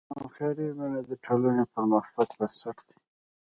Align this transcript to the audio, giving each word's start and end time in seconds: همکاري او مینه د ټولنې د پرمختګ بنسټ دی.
همکاري 0.15 0.63
او 0.69 0.75
مینه 0.79 1.01
د 1.09 1.11
ټولنې 1.25 1.63
د 1.65 1.69
پرمختګ 1.73 2.27
بنسټ 2.37 2.77
دی. 2.87 2.95